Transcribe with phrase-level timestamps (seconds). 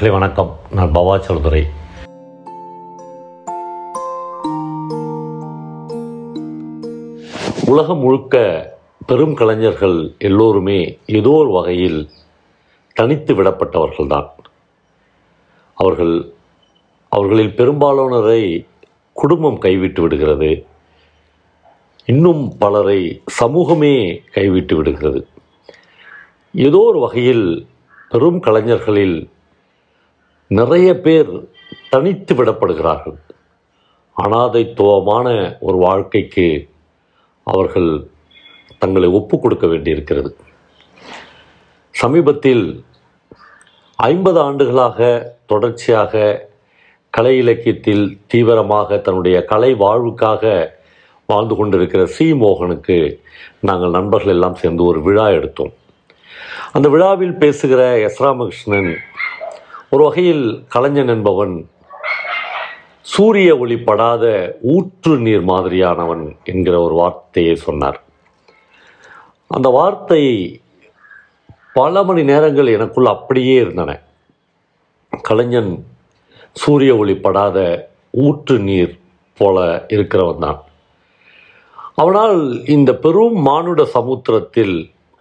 [0.00, 0.60] நண்பர்களே வணக்கம்.
[0.70, 1.62] நான் பவா சௌதுரை.
[7.66, 8.34] உலகம் முழுக்க
[9.06, 12.08] பெரும் கலைஞர்கள் எல்லோருமே ஏதோ ஒரு வகையில்
[12.94, 14.28] தனித்து விடப்பட்டவர்கள்தான்.
[15.74, 16.32] அவர்கள்
[17.08, 18.66] அவர்களில் பெரும்பாலானரை
[19.12, 20.66] குடும்பம் கைவிட்டு விடுகிறது.
[22.04, 25.26] இன்னும் பலரை சமூகமே கைவிட்டு விடுகிறது.
[26.52, 27.66] ஏதோ ஒரு வகையில்
[28.08, 29.30] பெரும் கலைஞர்களில்
[30.50, 31.30] நிறைய பேர்
[31.90, 33.18] தனித்து விடப்படுகிறார்கள்.
[34.16, 36.68] அனாதைத்துவமான ஒரு வாழ்க்கைக்கு
[37.42, 38.10] அவர்கள்
[38.78, 40.36] தங்களை ஒப்பு கொடுக்க வேண்டியிருக்கிறது.
[41.90, 42.84] சமீபத்தில்
[43.96, 44.98] ஐம்பது ஆண்டுகளாக
[45.46, 46.48] தொடர்ச்சியாக
[47.10, 50.66] கலை இலக்கியத்தில் தீவிரமாக தன்னுடைய கலை வாழ்வுக்காக
[51.26, 52.32] வாழ்ந்து கொண்டிருக்கிற சி.
[52.32, 53.20] மோகனுக்கு
[53.60, 55.72] நாங்கள் நண்பர்கள் எல்லாம் சேர்ந்து ஒரு விழா எடுத்தோம்.
[56.72, 58.22] அந்த விழாவில் பேசுகிற எஸ்.
[58.22, 58.96] ராமகிருஷ்ணன்
[59.92, 61.54] ஒரு வகையில் கலைஞன் என்பவன்
[63.12, 64.24] சூரிய ஒளி படாத
[64.74, 67.98] ஊற்று நீர் மாதிரியானவன் என்கிற ஒரு வார்த்தையை சொன்னார்.
[69.46, 70.22] அந்த வார்த்தை
[71.72, 73.90] பல மணி நேரங்கள் எனக்குள் அப்படியே இருந்தன.
[75.22, 75.72] கலைஞன்
[76.52, 77.58] சூரிய ஒளி படாத
[78.26, 78.98] ஊற்று நீர்
[79.38, 80.60] போல இருக்கிறவன் தான்.
[81.94, 84.76] அவனால் இந்த பெரும் மானுட சமுத்திரத்தில்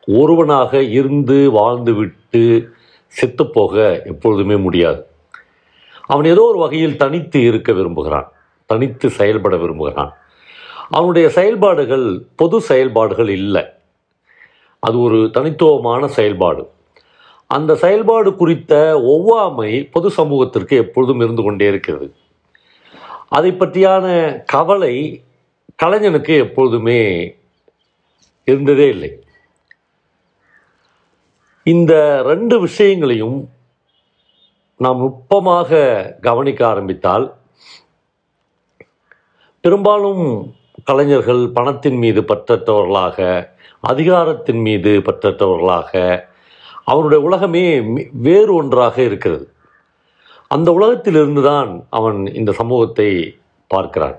[0.07, 2.43] ஒருவனாக இருந்து வாழ்ந்துவிட்டு
[3.21, 5.05] செத்துப்போக எப்பொழுதுமே முடியாது.
[6.05, 8.31] அவன் ஏதோ ஒரு வகையில் தனித்து இருக்க விரும்புகிறான்.
[8.65, 10.13] தனித்து செயல்பட விரும்புகிறான்.
[10.89, 13.65] அவனுடைய செயல்பாடுகள் பொது செயல்பாடுகள் இல்லை.
[14.79, 16.69] அது ஒரு தனித்துவமான செயல்பாடு.
[17.47, 22.13] அந்த செயல்பாடு குறித்த ஒவ்வாமை பொது சமூகத்திற்கு எப்பொழுதும் இருந்து கொண்டே இருக்கிறது.
[23.27, 25.23] அதை பற்றியான கவலை
[25.83, 27.35] கலைஞனுக்கு எப்பொழுதுமே
[28.43, 29.23] இருந்ததே இல்லை.
[31.71, 31.93] இந்த
[32.29, 33.37] ரெண்டு விஷயங்களையும்
[34.79, 35.79] நாம் நுட்பமாக
[36.27, 37.25] கவனிக்க ஆரம்பித்தால்
[39.63, 40.23] பெரும்பாலும்
[40.83, 43.17] கலைஞர்கள் பணத்தின் மீது பற்றற்றவர்களாக
[43.91, 45.91] அதிகாரத்தின் மீது பற்றற்றவர்களாக
[46.91, 47.65] அவனுடைய உலகமே
[48.27, 49.45] வேறு ஒன்றாக இருக்கிறது.
[50.51, 53.09] அந்த உலகத்திலிருந்து தான் அவன் இந்த சமூகத்தை
[53.71, 54.17] பார்க்கிறான்.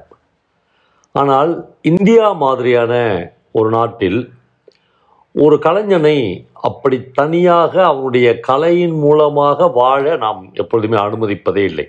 [1.15, 1.53] ஆனால்
[1.91, 2.93] இந்தியா மாதிரியான
[3.59, 4.21] ஒரு நாட்டில்
[5.35, 6.17] ஒரு கலைஞனை
[6.69, 11.87] அப்படி தனியாக அவனுடைய கலையின் மூலமாக வாழ நாம் எப்பொழுதுமே அனுமதிப்பதே இல்லை.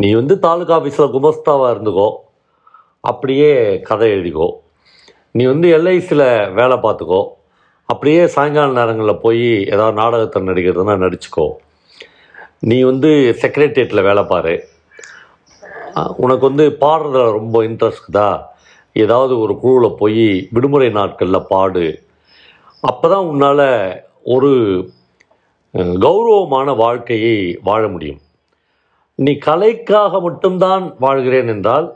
[0.00, 2.08] நீ வந்து தாலுகா ஆஃபீஸில் குமஸ்தாவாக இருந்துக்கோ
[3.10, 3.52] அப்படியே
[3.88, 4.48] கதை எழுதிக்கோ.
[5.36, 6.26] நீ வந்து எல்ஐசியில்
[6.58, 7.22] வேலை பார்த்துக்கோ
[7.88, 11.46] அப்படியே சாயங்கால நேரங்களில் போய் ஏதாவது நாடகத்தை நடிக்கிறதுனா நடிச்சுக்கோ.
[12.70, 13.10] நீ வந்து
[13.42, 14.54] செக்ரட்டேரியட்டில் வேலை பாரு.
[16.24, 18.30] உனக்கு வந்து பாடுறதுல ரொம்ப இன்ட்ரெஸ்ட் இருக்குதா?
[18.96, 21.86] ஏதாவது ஒரு குழுவில் போய் விடுமுறை நாட்களில் பாடு.
[22.90, 23.68] அப்போ தான் உன்னால்
[24.34, 24.50] ஒரு
[26.04, 27.36] கௌரவமான வாழ்க்கையை
[27.68, 28.20] வாழ முடியும்.
[29.18, 31.86] நீ கலைக்காக மட்டும்தான் வாழ்கிறேன் என்றால்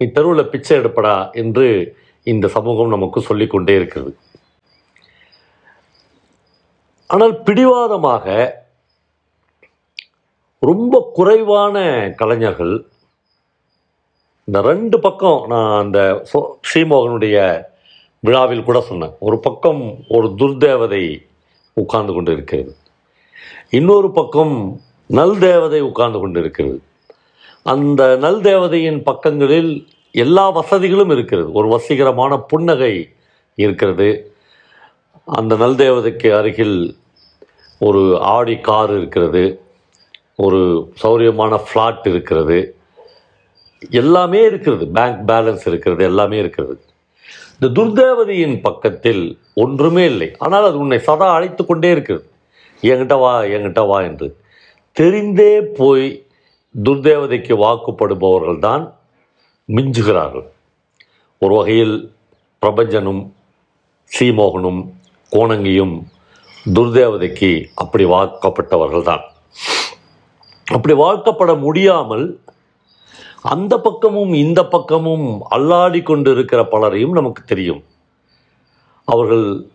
[0.00, 1.66] நீ தெருவில் பிச்சை எடுப்படா என்று
[2.32, 4.12] இந்த சமூகம் நமக்கு சொல்லிக்கொண்டே இருக்கிறது.
[7.12, 8.26] ஆனால் பிடிவாதமாக
[10.62, 11.76] ரொம்ப குறைவான
[12.20, 12.74] கலைஞர்கள்
[14.48, 16.26] இந்த ரெண்டு பக்கம் நான் அந்த
[16.68, 17.62] ஸ்ரீமோகனுடைய
[18.20, 19.14] விழாவில் கூட சொன்னேன்.
[19.18, 21.22] ஒரு பக்கம் ஒரு துர்தேவதை
[21.72, 22.76] உட்கார்ந்து கொண்டு இருக்கிறது
[23.70, 26.78] இன்னொரு பக்கம் நல் தேவதை உட்கார்ந்து கொண்டு இருக்கிறது
[27.62, 29.72] அந்த நல் தேவதையின் பக்கங்களில்
[30.12, 31.52] எல்லா வசதிகளும் இருக்கிறது.
[31.52, 32.94] ஒரு வசீகரமான புன்னகை
[33.54, 34.08] இருக்கிறது.
[35.24, 36.96] அந்த நல் தேவதைக்கு அருகில்
[37.78, 39.60] ஒரு ஆடி கார் இருக்கிறது.
[40.36, 40.60] ஒரு
[40.94, 42.58] சௌரியமான ஃப்ளாட் இருக்கிறது.
[43.90, 44.84] எல்லாமே இருக்கிறது.
[44.96, 46.76] பேங்க் பேலன்ஸ் இருக்கிறது எல்லாமே இருக்கிறது.
[47.56, 50.28] இந்த துர்தேவதியின் பக்கத்தில் ஒன்றுமே இல்லை.
[50.38, 52.26] ஆனால் அது உன்னை சதா அழைத்து கொண்டே இருக்கிறது.
[52.82, 54.28] என்கிட்ட வா என்கிட்ட வா என்று.
[54.96, 56.06] தெரிந்தே போய்
[56.74, 58.84] துர்தேவதைக்கு வாக்குப்படுபவர்கள் தான்
[59.68, 60.46] மிஞ்சுகிறார்கள்.
[61.42, 61.96] ஒரு வகையில்
[62.62, 63.22] பிரபஞ்சனும்
[64.10, 64.80] சீமோகனும்
[65.32, 65.96] கோணங்கியும்
[66.76, 69.24] துர்தேவதைக்கு அப்படி வாக்கப்பட்டவர்கள் தான்
[70.66, 72.24] அப்படி வாழ்க்கப்பட முடியாமல்
[73.42, 77.82] அந்த பக்கமும் இந்த பக்கமும் அல்லாடி கொண்டிருக்கிற பலரையும் நமக்கு தெரியும்.
[79.04, 79.66] அவர்கள்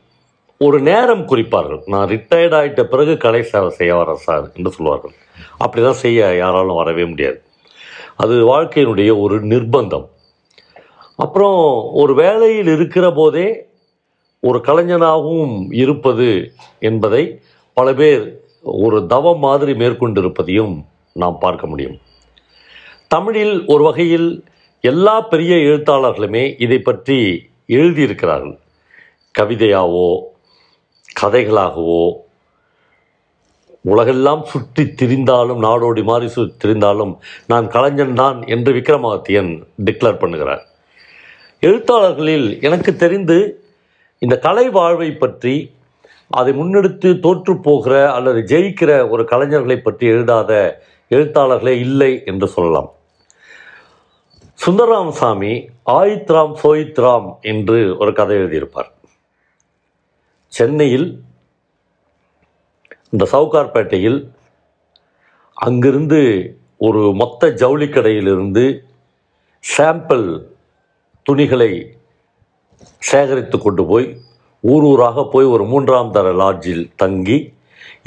[0.58, 1.82] ஒரு நேரம் குறிப்பார்கள்.
[1.86, 5.14] நான் ரிட்டையர்ட் ஆகிட்ட பிறகு கலை சேவை செய்ய வர சார் என்று சொல்வார்கள்.
[5.58, 7.42] அப்படி தான் செய்ய யாராலும் வரவே முடியாது.
[8.16, 10.08] அது வாழ்க்கையினுடைய ஒரு நிர்பந்தம்.
[11.16, 13.70] அப்புறம் ஒரு வேலையில் இருக்கிற போதே
[14.40, 17.42] ஒரு கலைஞனாகவும் இருப்பது என்பதை
[17.74, 22.00] பல பேர் ஒரு தவம் மாதிரி மேற்கொண்டிருப்பதையும் நாம் பார்க்க முடியும்.
[23.12, 24.28] தமிழில் ஒரு வகையில்
[24.84, 27.18] எல்லா பெரிய எழுத்தாளர்களுமே இதை பற்றி
[27.78, 28.54] எழுதியிருக்கிறார்கள்.
[29.36, 30.10] கவிதையாவோ
[31.20, 32.04] கதைகளாகவோ
[33.94, 37.14] உலகெல்லாம் சுற்றி திரிந்தாலும் நாடோடி மாறி சுற்றி திரிந்தாலும்
[37.52, 39.52] நான் கலைஞன் தான் என்று விக்ரமாதித்யன்
[39.88, 40.64] டிக்ளேர் பண்ணுகிறார்.
[41.64, 43.38] எழுத்தாளர்களில் எனக்கு தெரிந்து
[44.22, 45.56] இந்த கலை வாழ்வை பற்றி
[46.32, 50.52] அதை முன்னெடுத்து தோற்று போகிற அல்லது ஜெயிக்கிற ஒரு கலைஞர்களை பற்றி எழுதாத
[51.12, 52.92] எழுத்தாளர்களே இல்லை என்று சொல்லலாம்.
[54.64, 55.52] சுந்தரராம் சாமி
[55.92, 58.90] ஆயித்ராம் சோயித்ராம் என்று ஒரு கதை எழுதியிருப்பார்.
[60.54, 61.08] சென்னையில்
[63.14, 64.20] இந்த சவுகார்பேட்டையில்
[65.58, 66.20] அங்கிருந்து
[66.88, 68.66] ஒரு மொத்த ஜவுளி கடையிலிருந்து
[69.64, 70.28] சாம்பிள்
[71.26, 71.72] துணிகளை
[73.10, 74.08] சேகரித்து கொண்டு போய்
[74.74, 77.40] ஊர் ஊராக போய் ஒரு மூன்றாம் தர லாட்ஜில் தங்கி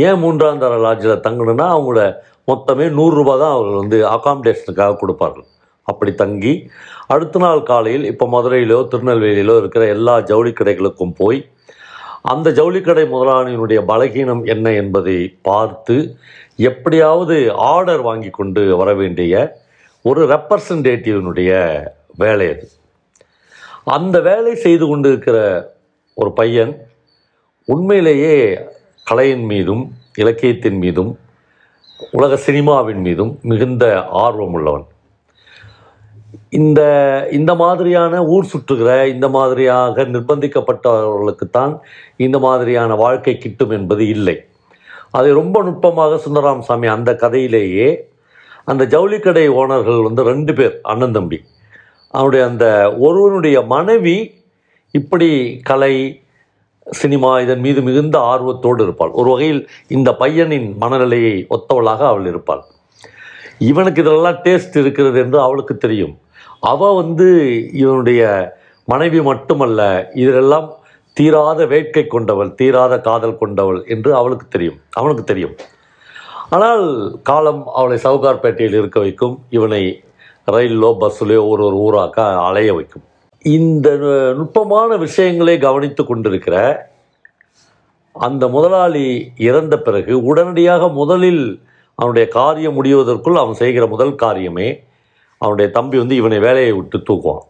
[0.07, 2.05] ஏன் மூன்றாம் தர லாட்ஜில் தங்கணுன்னா அவங்களோட
[2.53, 5.49] மொத்தமே நூறுரூபா தான் அவர்கள் வந்து அகாமடேஷனுக்காக கொடுப்பார்கள்.
[5.85, 6.71] அப்படி தங்கி
[7.07, 11.53] அடுத்த நாள் காலையில் இப்போ மதுரையிலோ திருநெல்வேலியிலோ இருக்கிற எல்லா ஜவுளி கடைகளுக்கும் போய்
[12.23, 16.17] அந்த ஜவுளிக்கடை முதலாளியினுடைய பலகீனம் என்ன என்பதை பார்த்து
[16.57, 19.63] எப்படியாவது ஆர்டர் வாங்கி கொண்டு வர வேண்டிய
[20.03, 21.51] ஒரு ரெப்ரசன்டேட்டிவனுடைய
[22.17, 22.69] வேலை அது.
[23.85, 25.39] அந்த வேலை செய்து கொண்டு இருக்கிற
[26.15, 26.73] ஒரு பையன்
[27.65, 28.35] உண்மையிலேயே
[29.05, 29.85] கலையின் மீதும்
[30.17, 31.19] இலக்கியத்தின் மீதும்
[32.13, 34.87] உலக சினிமாவின் மீதும் மிகுந்த ஆர்வம் உள்ளவன்.
[36.49, 36.81] இந்த
[37.33, 41.79] இந்த மாதிரியான ஊர் சுற்றுகிற இந்த மாதிரியாக நிர்பந்திக்கப்பட்டவர்களுக்குத்தான்
[42.17, 44.37] இந்த மாதிரியான வாழ்க்கை கிட்டும் என்பது இல்லை.
[45.11, 47.89] அதை ரொம்ப நுட்பமாக சுந்தரராமசாமி அந்த கதையிலேயே
[48.65, 51.39] அந்த ஜவுளிக்கடை ஓனர்கள் வந்து ரெண்டு பேர் அண்ணன் தம்பி.
[52.11, 54.35] அவனுடைய அந்த ஒருவனுடைய மனைவி
[54.91, 56.23] இப்படி கலை
[56.87, 59.11] சினிமா இதன் மீது மிகுந்த ஆர்வத்தோடு இருப்பாள்.
[59.11, 62.63] ஒரு வகையில் இந்த பையனின் மனநிலையை ஒத்தவளாக அவள் இருப்பாள்.
[63.59, 66.15] இவனுக்கு இதெல்லாம் டேஸ்ட் இருக்கிறது என்று அவளுக்கு தெரியும்.
[66.71, 67.29] அவள் வந்து
[67.83, 68.23] இவனுடைய
[68.89, 69.81] மனைவி மட்டுமல்ல
[70.23, 70.69] இதெல்லாம்
[71.17, 75.55] தீராத வேட்கை கொண்டவள் தீராத காதல் கொண்டவள் என்று அவளுக்கு தெரியும் அவனுக்கு தெரியும்.
[76.55, 76.85] ஆனால்
[77.29, 79.83] காலம் அவளை சவுகார்பேட்டையில் இருக்க வைக்கும் இவனை
[80.55, 82.19] ரயிலோ பஸ்ஸிலோ ஒரு ஒரு ஊராக்க
[82.49, 83.05] அலைய வைக்கும்.
[83.45, 83.89] இந்த
[84.39, 86.57] நுட்பமான விஷயங்களை கவனித்து கொண்டிருக்கிற
[88.15, 89.07] அந்த முதலாளி
[89.49, 91.45] இறந்த பிறகு உடனடியாக முதலில்
[91.99, 94.69] அவனுடைய காரியம் முடிவதற்குள் அவன் செய்கிற முதல் காரியமே
[95.45, 97.47] அவனுடைய தம்பி வந்து இவனை வேலையை விட்டு தூக்குவான்.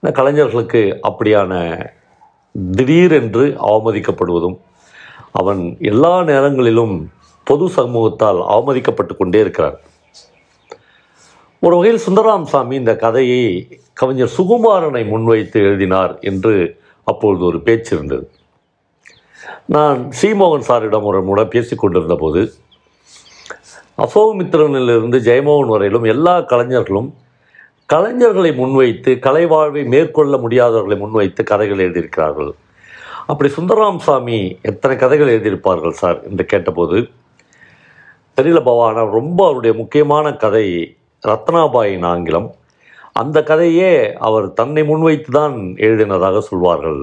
[0.00, 1.52] இந்த கலைஞர்களுக்கு அப்படியான
[2.76, 4.58] திடீரென்று அவமதிக்கப்படுவதும்
[5.40, 5.62] அவன்
[5.92, 6.94] எல்லா நேரங்களிலும்
[7.48, 9.76] பொது சமூகத்தால் அவமதிக்கப்பட்டு கொண்டே இருக்கிறார்
[11.62, 13.42] ஒரு வகையில் சுந்தரராம் சாமி இந்த கதையை
[14.00, 16.54] கவிஞர் சுகுமாரனை முன்வைத்து எழுதினார் என்று
[17.06, 18.24] அப்பொழுது ஒரு பேச்சு இருந்தது.
[19.74, 22.40] நான் சீமோகன் சாரிடம் ஒரு முறை பேசிக் கொண்டிருந்த போது
[24.04, 27.08] அசோகமித்திரனிலிருந்து ஜெயமோகன் வரையிலும் எல்லா கலைஞர்களும்
[27.92, 32.50] கலைஞர்களை முன்வைத்து கலை வாழ்வை மேற்கொள்ள முடியாதவர்களை முன்வைத்து கதைகள் எழுதியிருக்கிறார்கள்.
[33.26, 36.98] அப்படி சுந்தரராம் சாமி எத்தனை கதைகள் எழுதியிருப்பார்கள் சார் என்று கேட்டபோது
[38.38, 40.66] தெரியல பவா ஆனால் ரொம்ப அவருடைய முக்கியமான கதை
[41.28, 42.48] ரத்னாபாயின் ஆங்கிலம்.
[43.12, 43.92] அந்த கதையே
[44.28, 47.00] அவர் தன்னை முன்வைத்து தான் எழுதினதாக சொல்வார்கள்.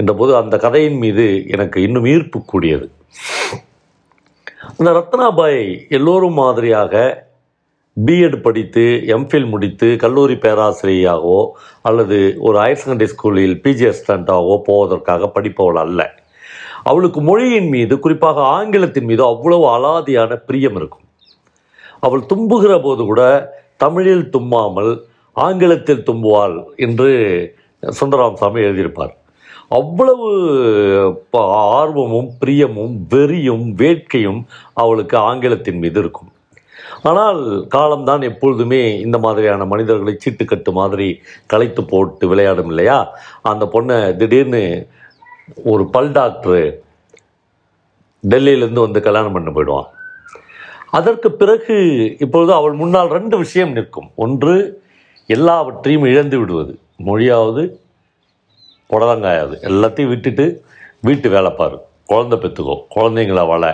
[0.00, 2.88] என்றபோது அந்த கதையின் மீது எனக்கு இன்னும் ஈர்ப்பு கூடியது.
[4.60, 7.24] அந்த ரத்னாபாய் எல்லோரும் மாதிரியாக
[7.96, 11.40] பிஎட் படித்து எம்ஃபில் முடித்து கல்லூரி பேராசிரியராகவோ
[11.82, 16.00] அல்லது ஒரு ஹையர் செகண்டரி ஸ்கூலில் பிஜி அசிஸ்டண்ட்டாகவோ போவதற்காக படிப்பவள் அல்ல.
[16.84, 21.04] அவளுக்கு மொழியின் மீது குறிப்பாக ஆங்கிலத்தின் மீது அவ்வளவு அலாதியான பிரியம் இருக்கும்.
[22.00, 23.22] அவள் தும்புகிற போது கூட
[23.76, 24.92] தமிழில் தும்மாமல்
[25.32, 27.10] ஆங்கிலத்தில் தும்புவாள் என்று
[27.82, 29.14] சுந்தரராமசாமி எழுதியிருப்பார்.
[29.68, 34.44] அவ்வளவு ப- ஆர்வமும் பிரியமும் வெறியும் வேட்கையும்
[34.74, 36.32] அவளுக்கு ஆங்கிலத்தின் மீது இருக்கும்.
[37.02, 43.18] ஆனால் காலம்தான் எப்பொழுதுமே இந்த மாதிரியான மனிதர்களை சீட்டுக்கட்டு மாதிரி கலைத்து போட்டு விளையாடும் இல்லையா?
[43.42, 44.86] அந்த பொண்ணை திடீர்னு
[45.64, 46.74] ஒரு பல் டாக்டரு
[48.28, 49.86] டெல்லியிலேருந்து வந்து கல்யாணம் பண்ண போயிடுவான்.
[50.90, 54.10] அதற்கு பிறகு இப்பொழுது அவள் முன்னால் ரெண்டு விஷயம் நிற்கும்.
[54.14, 54.82] ஒன்று
[55.26, 56.78] எல்லாவற்றையும் இழந்து விடுவது.
[57.04, 57.84] மொழியாவது
[58.90, 60.64] புடலங்காயாது எல்லாத்தையும் விட்டுட்டு
[61.00, 61.78] வீட்டு வேலை பாரு.
[62.06, 63.64] குழந்தை பெற்றுக்கோ குழந்தைங்கள வள.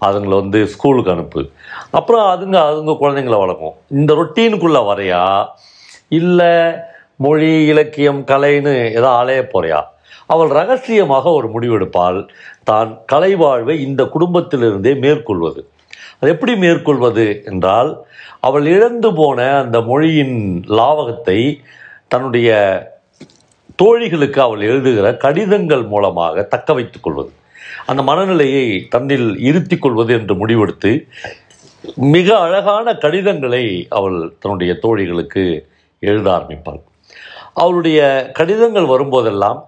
[0.00, 1.50] அதுங்களை வந்து ஸ்கூலுக்கு அனுப்பு.
[1.90, 3.74] அப்புறம் அதுங்க அதுங்க குழந்தைங்கள வளர்க்கும்.
[3.90, 5.46] இந்த ரொட்டீனுக்குள்ளே வரையா?
[6.08, 6.52] இல்லை
[7.16, 9.80] மொழி இலக்கியம் கலைன்னு ஏதோ அலைய போறியா?
[10.26, 12.28] அவள் ரகசியமாக ஒரு முடிவெடுப்பால்
[12.64, 15.70] தான் கலை வாழ்வை இந்த குடும்பத்திலிருந்தே மேற்கொள்வது.
[16.20, 17.90] அது எப்படி மேற்கொள்வது என்றால்
[18.40, 21.60] அவள் இழந்து போன அந்த மொழியின் லாவகத்தை
[22.08, 22.56] தன்னுடைய
[23.82, 27.30] தோழிகளுக்கு அவள் எழுதுகிற கடிதங்கள் மூலமாக தக்க வைத்துக் கொள்வது.
[27.90, 30.92] அந்த மனநிலையை தன்னில் இருத்திக் கொள்வது என்று முடிவெடுத்து
[32.14, 33.64] மிக அழகான கடிதங்களை
[33.98, 35.44] அவள் தன்னுடைய தோழிகளுக்கு
[36.02, 36.80] எழுத ஆரம்பிப்பாள்.
[37.62, 38.00] அவளுடைய
[38.38, 39.60] கடிதங்கள் வரும்போதெல்லாம்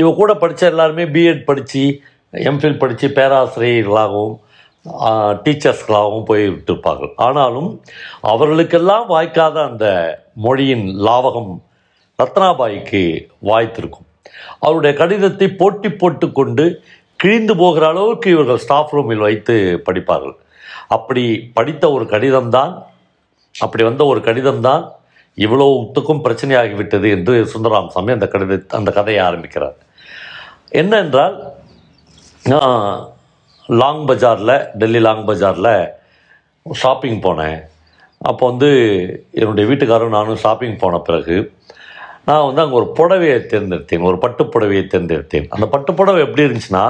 [0.00, 1.84] இவ கூட படித்த எல்லாருமே பிஎட் படித்து
[2.32, 4.34] எம்ஃபில் படித்து பேராசிரியர்களாகவும்
[5.44, 7.70] டீச்சர்ஸ்களாகவும் போய் விட்டிருப்பார்கள் ஆனாலும்
[8.32, 9.86] அவர்களுக்கெல்லாம் வாய்க்காத அந்த
[10.46, 11.52] மொழியின் லாவகம்
[12.22, 13.02] ரத்னாபாய்க்கு
[13.50, 14.08] வாய்த்திருக்கும்.
[14.64, 16.64] அவருடைய கடிதத்தை போட்டி போட்டுக்கொண்டு
[17.20, 19.54] கிழிந்து போகிற அளவுக்கு இவர்கள் ஸ்டாஃப் ரூமில் வைத்து
[19.86, 20.36] படிப்பார்கள்.
[20.96, 21.24] அப்படி
[21.56, 22.72] படித்த ஒரு கடிதம்தான்
[23.54, 24.84] அப்படி வந்த ஒரு கடிதம்தான்
[25.38, 29.76] இவ்வளவுத்துக்கும் பிரச்சனையாகிவிட்டது என்று சுந்தராம் சாமி அந்த கடித அந்த கதையை ஆரம்பிக்கிறார்.
[30.80, 31.36] என்னென்றால்
[32.52, 32.78] நான்
[33.80, 35.74] லாங் பஜாரில் டெல்லி லாங் பஜாரில்
[36.82, 37.58] ஷாப்பிங் போனேன்.
[38.30, 38.70] அப்போ வந்து
[39.40, 41.36] என்னுடைய வீட்டுக்காரரும் நானும் ஷாப்பிங் போன பிறகு
[42.28, 45.46] நான் வந்து அங்கே ஒரு புடவையை தேர்ந்தெடுத்தேன் ஒரு பட்டு புடவையை தேர்ந்தெடுத்தேன்.
[45.54, 46.84] அந்த பட்டு புடவை எப்படி இருந்துச்சுன்னா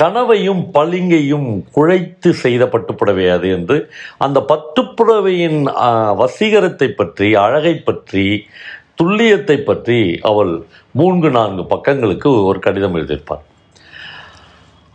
[0.00, 3.76] கனவையும் பளிங்கையும் குழைத்து செய்த பட்டுப்புடவை அது என்று
[4.18, 8.26] அந்த பட்டுப்புடவையின் புடவையின் வசீகரத்தை பற்றி அழகை பற்றி
[9.00, 9.98] துல்லியத்தை பற்றி
[10.30, 10.52] அவள்
[11.00, 13.44] மூன்று நான்கு பக்கங்களுக்கு ஒரு கடிதம் எழுதியிருப்பார்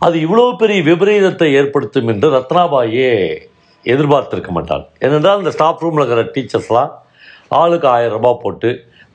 [0.02, 3.10] அது இவ்வளோ பெரிய விபரீதத்தை ஏற்படுத்தும் என்று ரத்னாபாயே
[3.86, 4.84] எதிர்பார்த்திருக்க மாட்டாள்.
[5.06, 6.92] ஏனென்றால் இந்த ஸ்டாஃப் ரூமில் இருக்கிற டீச்சர்ஸ்லாம்
[7.60, 8.70] ஆளுக்கு ஆயிரம் ரூபாய் போட்டு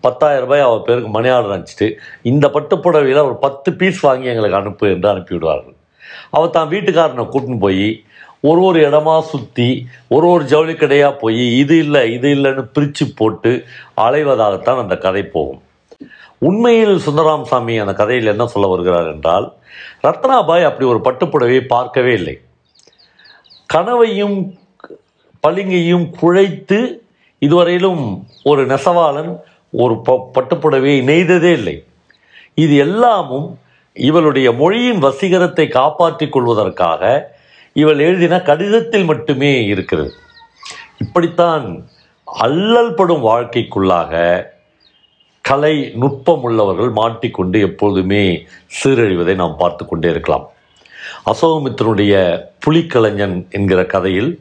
[0.06, 1.88] பத்தாயிரம் ரூபாய் அவர் பேருக்கு மணி ஆர்டர் அனுப்பிச்சிட்டு
[2.32, 5.76] இந்த பட்டுப்புடவையில் ஒரு பத்து பீஸ் வாங்கி எங்களுக்கு அனுப்பு என்று அனுப்பிவிடுவார்கள்.
[6.36, 7.88] அவர் தான் வீட்டுக்காரனை கூட்டின்னு போய்
[8.50, 9.70] ஒரு ஒரு இடமா சுற்றி
[10.16, 13.52] ஒரு ஒரு ஜவுளி கடையாக போய் இது இல்லை இது இல்லைன்னு பிரித்து போட்டு
[14.06, 15.62] அலைவதாகத்தான் அந்த கதை போகும்.
[16.48, 19.48] உண்மையில் சுந்தராம் சாமி அந்த கதையில் என்ன சொல்ல வருகிறார் என்றால்
[20.06, 22.36] ரத்னாபாய் அப்படி ஒரு பட்டுப்புடவையை பார்க்கவே இல்லை.
[23.74, 24.38] கனவையும்
[25.44, 26.80] பளிங்கையும் குழைத்து
[27.42, 28.04] இதுவரையிலும்
[28.50, 29.32] ஒரு நெசவாளன்
[29.84, 31.76] ஒரு ப பட்டுப்புடவையை நெய்ததே இல்லை.
[32.64, 33.48] இது எல்லாமும்
[33.94, 37.04] இவளுடைய மொழியின் வசீகரத்தை காப்பாற்றிக் கொள்வதற்காக
[37.82, 40.12] இவள் எழுதின கடிதத்தில் மட்டுமே இருக்கிறது.
[41.04, 41.66] இப்படித்தான்
[42.46, 44.14] அல்லல் படும் வாழ்க்கைக்குள்ளாக
[45.46, 48.24] கலை நுட்பம் உள்ளவர்கள் மாட்டிக்கொண்டு எப்பொழுதுமே
[48.78, 50.46] சீரழிவதை நாம் பார்த்து கொண்டே இருக்கலாம்.
[51.32, 52.14] அசோகமித்திரனுடைய
[52.66, 54.32] புலிக்கலைஞன் என்கிற கதையில்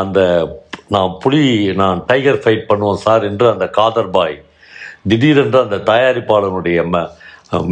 [0.00, 0.20] அந்த
[0.94, 1.44] நான் புலி
[1.82, 4.36] நான் டைகர் ஃபைட் பண்ணுவோம் சார் என்று அந்த காதர் பாய்
[5.10, 7.02] திடீரென்று அந்த தயாரிப்பாளனுடைய ம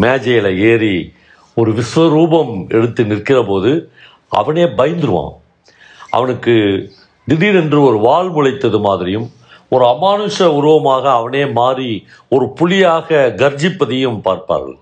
[0.05, 0.97] மேஜையில் ஏறி
[1.57, 3.71] ஒரு விஸ்வரூபம் எடுத்து நிற்கிற போது
[4.41, 5.33] அவனே பயந்துருவான்.
[6.17, 6.55] அவனுக்கு
[7.29, 9.27] திடீரென்று ஒரு வால் முளைத்தது மாதிரியும்
[9.75, 11.91] ஒரு அமானுஷ உருவமாக அவனே மாறி
[12.35, 14.79] ஒரு புலியாக கர்ஜிப்பதையும் பார்ப்பார்கள்.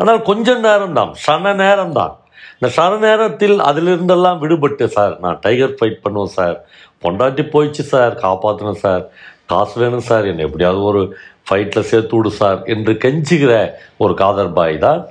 [0.00, 2.14] ஆனால் கொஞ்ச நேரம்தான் சன நேரம்தான்.
[2.60, 5.20] இந்த சன நேரத்தில் அதிலிருந்தெல்லாம் விடுபட்டு சார்.
[5.20, 6.56] நான் டைகர் ஃபைட் பண்ணுவேன் சார்.
[7.02, 8.14] பொண்டாட்டி போயிடுச்சு சார்.
[8.22, 9.10] காப்பாற்றணும் சார்.
[9.46, 10.26] காசு வேணும் சார்.
[10.26, 11.02] என்னை எப்படியாவது ஒரு
[11.50, 13.52] ஃபைட்டில் சேர்த்து விடு சார் என்று கெஞ்சுகிற
[13.96, 15.08] ஒரு காதர் பாய் தான்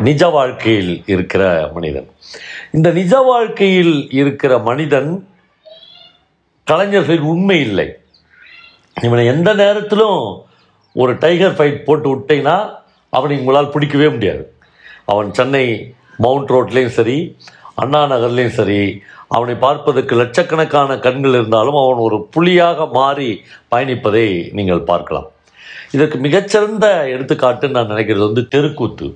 [0.00, 2.08] நிஜ வாழ்க்கையில் இருக்கிற மனிதன்.
[2.72, 5.28] இந்த நிஜ வாழ்க்கையில் இருக்கிற மனிதன்
[6.64, 7.88] கலைஞர்கள் உண்மை இல்லை.
[9.02, 10.20] இவனை எந்த நேரத்திலும்
[10.92, 12.58] ஒரு டைகர் ஃபைட் போட்டு விட்டீங்கன்னா
[13.08, 14.54] அவனை உங்களால் பிடிக்கவே முடியாது.
[15.04, 17.18] அவன் சென்னை மவுண்ட் ரோட்லேயும் சரி
[17.82, 18.80] அண்ணா நகர்லேயும் சரி
[19.36, 23.30] அவனை பார்ப்பதற்கு லட்சக்கணக்கான கண்கள் இருந்தாலும் அவன் ஒரு புலியாக மாறி
[23.72, 24.26] பயணிப்பதை
[24.58, 25.28] நீங்கள் பார்க்கலாம்.
[25.96, 29.06] இதற்கு மிகச்சிறந்த எடுத்துக்காட்டுன்னு நான் நினைக்கிறது வந்து தெருக்கூத்து.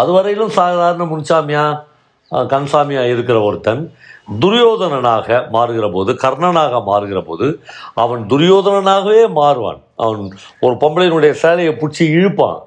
[0.00, 1.64] அதுவரையிலும் சாதாரண முன்சாமியா
[2.52, 3.82] கன்சாமியா இருக்கிற ஒருத்தன்
[4.42, 7.48] துரியோதனனாக மாறுகிற போது கர்ணனாக மாறுகிற போது
[8.04, 9.80] அவன் துரியோதனனாகவே மாறுவான்.
[10.04, 10.22] அவன்
[10.60, 12.60] ஒரு பொம்பளையினுடைய சேலையை பிடிச்சி இழுப்பான்.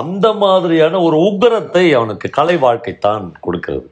[0.00, 3.86] அந்த மாதிரியான ஒரு உக்கிரத்தை அவனுக்கு கலை வாழ்க்கை தான் கொடுக்கிறது.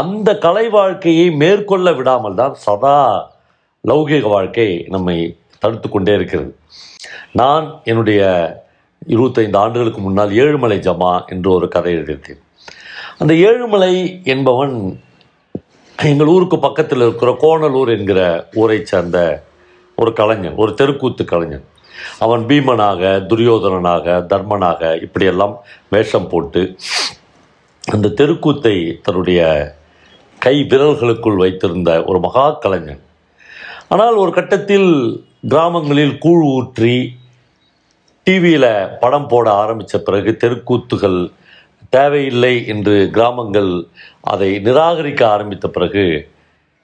[0.00, 2.98] அந்த கலை வாழ்க்கையை மேற்கொள்ள விடாமல் தான் சதா
[3.84, 5.16] லௌகிக வாழ்க்கை நம்மை
[5.62, 6.52] தடுத்து கொண்டே இருக்கிறது.
[7.40, 8.22] நான் என்னுடைய
[9.14, 12.42] இருபத்தைந்து ஆண்டுகளுக்கு முன்னால் ஏழுமலை ஜமா என்று ஒரு கதை எழுதியிருந்தேன்.
[13.20, 13.94] அந்த ஏழுமலை
[14.34, 14.74] என்பவன்
[15.98, 18.20] எங்கள் ஊருக்கு பக்கத்தில் இருக்கிற கோணலூர் என்கிற
[18.60, 19.18] ஊரை சேர்ந்த
[19.98, 21.66] ஒரு கலைஞன் ஒரு தெருக்கூத்து கலைஞன்.
[22.24, 25.54] அவன் பீமனாக துரியோதனனாக தர்மனாக இப்படியெல்லாம்
[25.88, 26.62] வேஷம் போட்டு
[27.84, 29.40] அந்த தெருக்கூத்தை தன்னுடைய
[30.38, 33.02] கை விரல்களுக்குள் வைத்திருந்த ஒரு மகா கலைஞன்.
[33.88, 34.90] ஆனால் ஒரு கட்டத்தில்
[35.48, 36.94] கிராமங்களில் கூழ் ஊற்றி
[38.26, 41.20] டிவியில் படம் போட ஆரம்பித்த பிறகு தெருக்கூத்துகள்
[41.96, 43.70] தேவையில்லை என்று கிராமங்கள்
[44.32, 46.04] அதை நிராகரிக்க ஆரம்பித்த பிறகு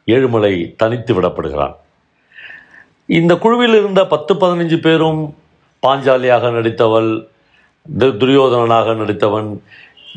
[0.09, 1.75] ஏழுமலை தனித்து விடப்படுகிறான்.
[3.09, 5.35] இந்த குழுவில் இருந்த பத்து பதினஞ்சு பேரும்
[5.87, 7.11] பாஞ்சாலியாக நடித்தவள்
[7.99, 9.49] து- துரியோதனனாக நடித்தவன்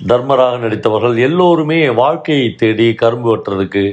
[0.07, 3.83] தர்மராக நடித்தவர்கள் எல்லோருமே வாழ்க்கையை தேடி கரும்பு வெட்டுறதுக்கு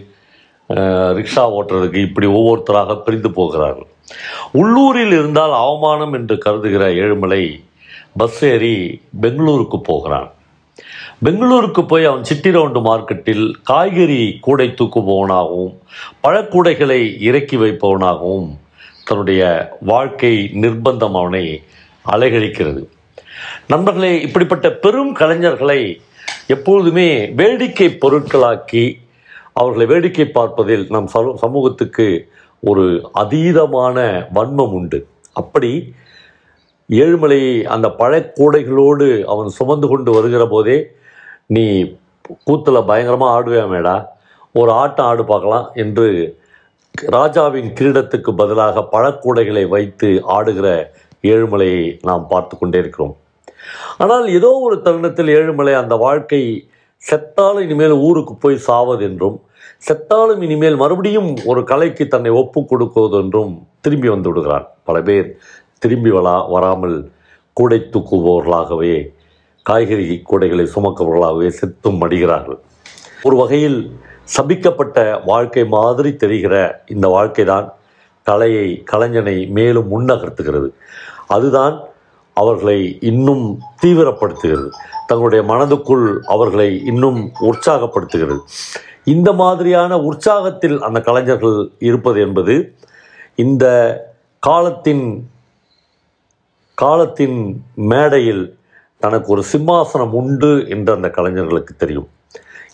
[1.19, 3.87] ரிக்ஷா ஓட்டுறதுக்கு இப்படி ஒவ்வொருத்தராக பிரிந்து போகிறார்கள்.
[4.53, 7.43] உள்ளூரில் இருந்தால் அவமானம் என்று கருதுகிற ஏழுமலை
[8.17, 10.31] பஸ் ஏறி பெங்களூருக்கு போகிறான்.
[11.25, 15.75] பெங்களூருக்கு போய் அவன் சிட்டி ரவுண்டு மார்க்கெட்டில் காய்கறி கூடை தூக்குபவனாகவும்
[16.23, 18.49] பழக்கூடைகளை இறக்கி வைப்பவனாகவும்
[19.05, 21.63] தன்னுடைய வாழ்க்கை நிர்பந்தம் அவனை
[22.13, 22.87] அலைகழிக்கிறது.
[23.69, 26.01] நண்பர்களே இப்படிப்பட்ட பெரும் கலைஞர்களை
[26.47, 28.95] எப்பொழுதுமே வேடிக்கை பொருட்களாக்கி
[29.53, 32.29] அவர்களை வேடிக்கை பார்ப்பதில் நம் சமூ- சமூகத்துக்கு
[32.61, 35.07] ஒரு அதீதமான வன்மம் உண்டு.
[35.33, 35.95] அப்படி
[36.91, 40.87] ஏழுமலை அந்த பழக்கூடைகளோடு அவன் சுமந்து கொண்டு வருகிற போதே
[41.47, 41.95] நீ
[42.45, 44.05] கூத்தில் பயங்கரமாக ஆடுவேமேடா
[44.53, 46.39] ஒரு ஆட்டம் ஆடு பார்க்கலாம் என்று
[47.03, 50.69] ராஜாவின் கிரீடத்துக்கு பதிலாக பழக்கூடைகளை வைத்து ஆடுகிற
[51.33, 53.15] ஏழுமலையை நாம் பார்த்து கொண்டே இருக்கிறோம்.
[54.03, 56.41] ஆனால் ஏதோ ஒரு தருணத்தில் ஏழுமலை அந்த வாழ்க்கை
[57.03, 59.37] செத்தாலும் இனிமேல் ஊருக்கு போய் சாவதென்றும்
[59.89, 64.67] செத்தாலும் இனிமேல் மறுபடியும் ஒரு கலைக்கு தன்னை ஒப்பு கொடுக்குவதென்றும் திரும்பி வந்து விடுகிறான்.
[64.85, 65.29] பல பேர்
[65.79, 66.97] திரும்பி வரா வராமல்
[67.53, 68.95] கூடை தூக்குபவர்களாகவே
[69.63, 72.59] காய்கறி கூடைகளை சுமக்கவர்களாகவே செத்தும் மடிகிறார்கள்.
[73.23, 73.79] ஒரு வகையில்
[74.27, 77.75] சபிக்கப்பட்ட வாழ்க்கை மாதிரி தெரிகிற இந்த வாழ்க்கை தான்
[78.23, 80.69] கலையை கலைஞனை மேலும் முன்னகர்த்துகிறது.
[81.29, 81.83] அதுதான்
[82.33, 84.69] அவர்களை இன்னும் தீவிரப்படுத்துகிறது.
[85.07, 88.41] தங்களுடைய மனதுக்குள் அவர்களை இன்னும் உற்சாகப்படுத்துகிறது.
[89.05, 92.75] இந்த மாதிரியான உற்சாகத்தில் அந்த கலைஞர்கள் இருப்பது என்பது
[93.35, 93.65] இந்த
[94.39, 95.31] காலத்தின்
[96.75, 97.39] காலத்தின்
[97.75, 98.59] மேடையில்
[98.99, 102.09] தனக்கு ஒரு சிம்மாசனம் உண்டு என்று அந்த கலைஞர்களுக்கு தெரியும்.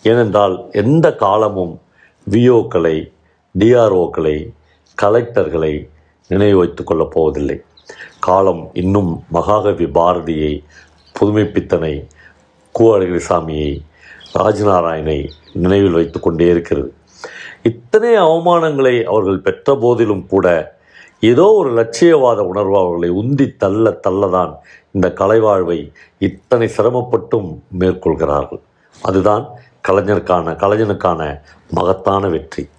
[0.03, 1.73] ஏனென்றால் எந்த காலமும்
[2.27, 2.95] விஓக்களை
[3.55, 4.37] டிஆர்ஓக்களை
[4.97, 5.73] கலெக்டர்களை
[6.29, 7.57] நினைவு வைத்து கொள்ளப் போவதில்லை.
[8.19, 10.53] காலம் இன்னும் மகாகவி பாரதியை
[11.15, 11.93] புதுமைப்பித்தனை
[12.75, 13.71] கு அழகிரிசாமியை
[14.33, 15.17] ராஜநாராயணை
[15.53, 16.93] நினைவில் வைத்து கொண்டே இருக்கிறது.
[17.61, 20.47] இத்தனை அவமானங்களை அவர்கள் பெற்ற போதிலும் கூட
[21.19, 24.53] ஏதோ ஒரு லட்சியவாத உணர்வு அவர்களை உந்தி தள்ள தள்ளதான்
[24.91, 25.79] இந்த கலைவாழ்வை
[26.17, 28.61] இத்தனை சிரமப்பட்டும் மேற்கொள்கிறார்கள்.
[29.01, 29.45] அதுதான்
[29.87, 31.21] கலைஞருக்கான கலைஞனுக்கான
[31.69, 32.69] மகத்தான வெற்றி.